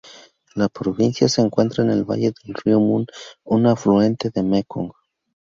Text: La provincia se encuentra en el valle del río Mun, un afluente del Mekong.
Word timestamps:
La 0.55 0.67
provincia 0.67 1.29
se 1.29 1.41
encuentra 1.41 1.83
en 1.83 1.91
el 1.91 2.03
valle 2.05 2.33
del 2.43 2.55
río 2.55 2.79
Mun, 2.79 3.05
un 3.43 3.67
afluente 3.67 4.31
del 4.31 4.45
Mekong. 4.47 4.91